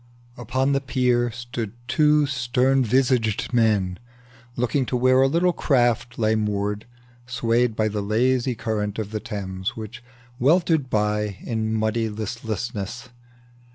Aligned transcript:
Upon 0.35 0.71
the 0.71 0.81
pier 0.81 1.29
stood 1.29 1.73
two 1.87 2.25
stern 2.25 2.83
visaged 2.83 3.53
men, 3.53 3.99
Looking 4.55 4.83
to 4.87 4.97
where 4.97 5.21
a 5.21 5.27
little 5.27 5.53
craft 5.53 6.17
lay 6.17 6.33
moored, 6.33 6.87
Swayed 7.27 7.75
by 7.75 7.87
the 7.87 8.01
lazy 8.01 8.55
current 8.55 8.97
of 8.97 9.11
the 9.11 9.19
Thames, 9.19 9.77
Which 9.77 10.03
weltered 10.39 10.89
by 10.89 11.37
in 11.43 11.75
muddy 11.75 12.09
listlessness. 12.09 13.09